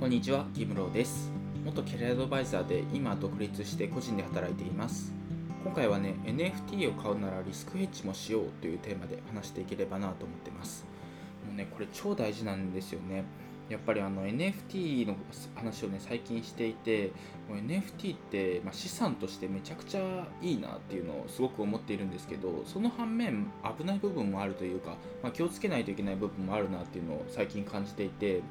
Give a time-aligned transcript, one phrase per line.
[0.00, 1.30] こんにちは、ギムローです。
[1.64, 5.14] 元キャリアアドバイザーで今独立して個人で働いています。
[5.62, 10.84] 今回はね、NFT を買うならリスクヘッジもしようというテーマで話していければなと思ってます。
[11.46, 13.24] もうね、これ超大事なんですよね。
[13.70, 15.16] やっぱりあの NFT の
[15.54, 17.12] 話をね最近していて
[17.48, 23.46] もう NFT って、ま、資産としてめちゃくちゃいいなっていうのをすごく思っているんですけどその反面
[23.78, 28.42] 危ない部分もあるというか、まあ、気をつけないといけない部分もあるなっていうのを最近感じていて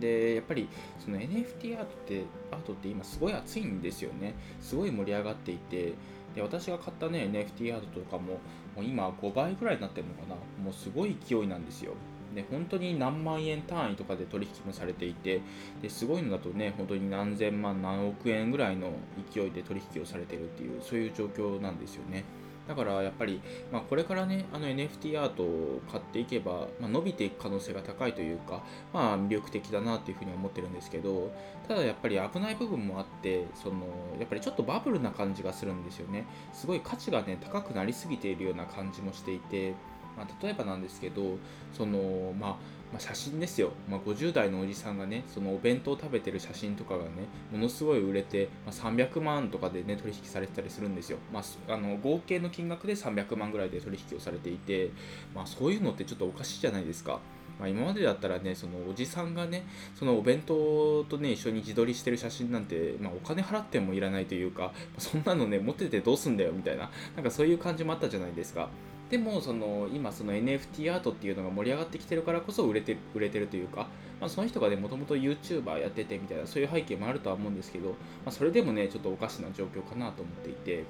[0.00, 4.34] でやっぱりその NFT アートってアートって今すごい熱いんですよね。
[4.60, 5.94] すごい盛り上がっていて。
[6.34, 8.34] で私が買ったね NFT アートとかも
[8.74, 10.34] もう今5倍ぐらいになってるのかな。
[10.62, 11.92] もうすごい勢いなんですよ。
[12.34, 15.40] で本当に何万円単位とかで取引もされていて。
[15.82, 18.92] ですごいのだとね本当に何千万何億円ぐらいの
[19.30, 22.24] 勢いで取引をされてるっていうそういう状況なんですよね。
[22.68, 23.40] だからやっぱり、
[23.72, 28.62] まあ、これからねあの NFT アートを買っていけば、まあ、伸びていく可能性が高いというか、
[28.92, 31.32] まあ、魅力的だなというふうに思ってるんですけど
[31.66, 33.86] ただやっぱり危ない部分もあってその
[34.18, 36.26] やっぱりちょっとバブルな感じがするんですよね。
[36.52, 39.74] すごい価値がね高くなりすぎているような感じもしていて
[40.16, 41.38] まあ、例えばなんですけど
[41.72, 42.50] その、まあ、
[42.92, 47.10] まあ、写真ですよ、まあ、50代のおじさんがねそのお弁当を食べてる写真とかがね
[47.50, 54.90] ものすごい売れて、まあ、300万とかでね取引されてたりするんですよ、まあ、あの合計の金額で300万ぐらいで取引をされていて、
[55.34, 57.20] まあ、そういうのってちょっとおかしいじゃないですか。
[57.58, 68.68] まあ、今までだったらねそのおじさんがねそのお弁当とね一緒に自撮りしてる写真なんて、まあ、お金払ってもいらないというかそんなのね持っててどうすんだよみたいななんかそういう感じもあったじゃないですか。
[69.12, 73.86] でもその今その NFT アートっていうのが盛り上がってきてるからこそ売れて売れてるというか、
[74.18, 77.94] まあ、その人がねもともと YouTuber やっててみたいなそういう背景もあるとは思うんですけど、ま
[78.28, 80.84] あ、それでもねちょっとおかしな状況かなと思っていて。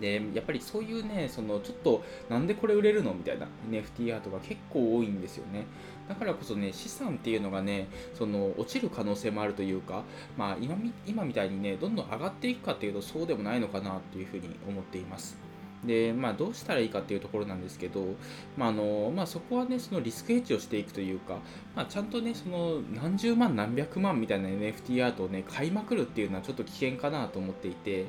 [0.00, 5.66] でやっぱりそういうねそのちょっとなんでこれ売れるのみたいな NFT アートが結構多いんですよね
[6.08, 10.04] だからこそね資産っていうのがねその落ちる可能性もあるというか、
[10.36, 15.49] まあ今、今みたいにねどんどん上がっていくかっていうとそうでもないのかなというふうに思っています
[15.84, 18.04] で、まあ、どうしたらいいかというところなんですけど、
[18.56, 21.38] まああのまあ、そこはね、そのリスクヘッジをしていくというか、
[21.74, 28.06] まあ、ちゃんとね、その何十万、何百万みたいな NFT アートをね、買いまくるっていうのはちょっと危険かなと思っていて、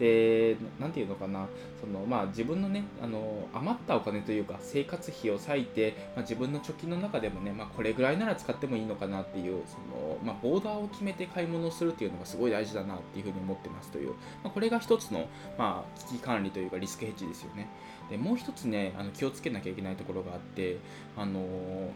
[0.00, 1.46] で、なんていうのかな、
[1.78, 14.14] そのまあ、自分のね、あの余ったお金というか、生活費を割いて、まあ、自分の貯金の中でもね、まあ、これぐらいなら使ってもいいのかなっていう、そのまあ、ボーダーを決めて買い物をするっていうのがすごい大事だなっていうふうに思ってますという、ま
[14.46, 15.28] あ、これが一つの、
[15.58, 17.68] まあ、危機管理というか、リスクヘッジですよね。
[18.08, 20.78] でもう一つね、あの気をつけなきゃいけないところがあって、
[21.16, 21.44] あの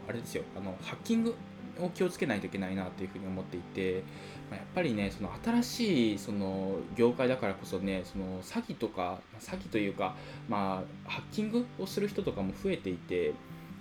[0.07, 1.35] あれですよ、あのハッキング
[1.79, 4.03] を気をつけないといけないなというふうに思っていて、
[4.49, 10.15] まあ、やっぱりねその新しいその業界だからこそねその詐欺とか詐欺というか、
[10.47, 13.33] まあ、ハッキングをする人とかも増えていて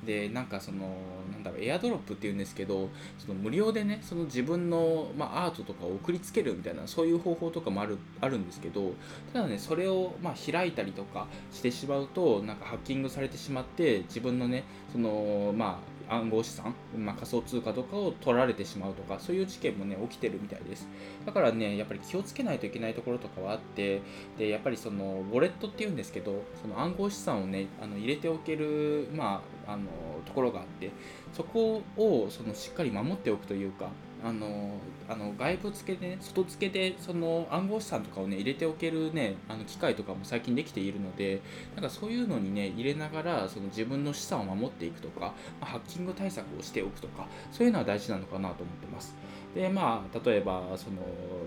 [0.04, 0.96] でなんかその
[1.32, 2.88] なんだろうエアドロップっていうんですけど
[3.18, 8.92] その無料でねその自分の、まあ、アートとかを送りつけるみたいなそういう方法とかもあるあるんですけど
[9.32, 20.88] ただねそれを、まあ、開いたりとかしてしまうとなんかハッキングされてしまって自分のねそのまあ暗号資産、まあ、仮想通貨とかを取られてしまうとかそういう事件もね起きてるみたいです。
[21.24, 24.02] だからねやっぱり気をつけないといけないところとかはあって
[24.38, 29.84] でやっぱりそのウォレットっていうんですけどその暗号資産をねあの入れておける、まあ、あの
[30.26, 30.90] ところがあって
[31.32, 33.88] そこをそのしっかり守っておくというか
[34.24, 41.42] あのあの外部付けで、ね、外付けでその暗号資産とかをね入れておけるねあの機械とかも最近できているので
[41.74, 49.14] なんかそういうのにね入れながらその自分の資産を守っていくとか、まあ、ハッキング対策をしておくとかそういうのは大事なのかなと思ってます。
[49.54, 51.02] でまあ例えばその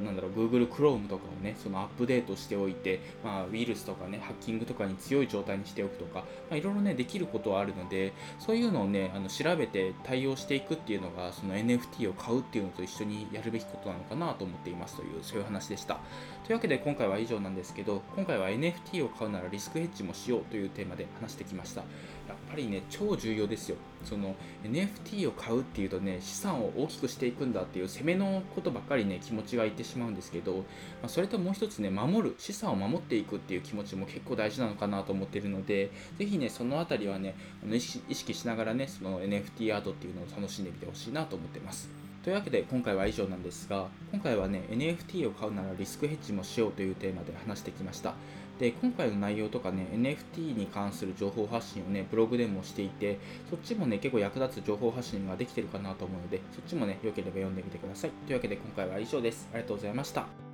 [0.05, 15.99] なんだろう Google Chrome とかをねそのアップデートしておいて、まあ、ウイルスとかねハッキングとかに強い状態にしておくとか、まあ、いろいろねできることはあるのでそういうのをねあの調べて対応していくっていうのがその NFT を買うっていうのと一緒にやるべきことなのかなと思っていますというそういう話でした。
[16.45, 21.81] というわけで今回は以上なんですけど今回は NFT を買うならリスクヘッジもしようというテーマで話してきました。
[21.81, 23.77] やっぱりね超重要ですよ。
[24.03, 30.63] その NFT を買うっていうとね資産を大きくしていくんだっていう攻めのことばっかりね気持ちがいってしまうんですけど、ま
[31.05, 37.35] あ、それともう一つね守る資産を守っていくっていう気持ちも結構大事なのかなと思ってるのでぜひねそのあたりはね
[37.69, 42.06] 意識しながらねその NFT アートっていうのを楽しんでみてほしいなと思ってます。
[42.27, 48.15] というわけで今回は以上なんですが今回はね NFT を買うならリスクヘッジもしようというテーマで話してきました。
[48.59, 53.17] で今回の内容とかね NFT に関する情報発信をねブログでもしていて
[53.49, 58.11] そっちもね結構役立つ情報発信ができてるかなと思うのでそっちもね良ければ読んでみてください。
[58.25, 59.47] というわけで今回は以上です。
[59.53, 60.46] ありがとうございました。